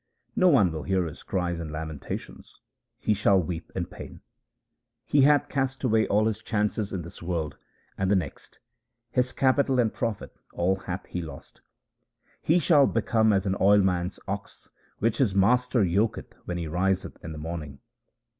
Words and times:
No 0.35 0.47
one 0.47 0.71
will 0.71 0.81
hear 0.81 1.05
his 1.05 1.21
cries 1.21 1.59
and 1.59 1.69
lamentations; 1.71 2.59
he 2.97 3.13
shall 3.13 3.39
weep 3.39 3.71
in 3.75 3.85
pain. 3.85 4.21
He 5.05 5.21
hath 5.21 5.47
cast 5.47 5.83
away 5.83 6.07
all 6.07 6.25
his 6.25 6.41
chances 6.41 6.91
in 6.91 7.03
this 7.03 7.21
world 7.21 7.55
and 7.99 8.09
the 8.09 8.15
next; 8.15 8.57
his 9.11 9.31
capital 9.31 9.77
and 9.79 9.93
profit, 9.93 10.35
all 10.53 10.75
hath 10.77 11.05
he 11.05 11.21
lost. 11.21 11.61
He 12.41 12.57
shall 12.57 12.87
become 12.87 13.31
as 13.31 13.45
an 13.45 13.53
oilman's 13.61 14.19
ox 14.27 14.69
which 14.97 15.19
his 15.19 15.35
master 15.35 15.83
yoketh 15.83 16.33
when 16.45 16.57
he 16.57 16.65
riseth 16.67 17.23
in 17.23 17.31
the 17.31 17.37
morning. 17.37 17.77